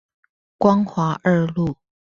[0.57, 1.77] 光華二路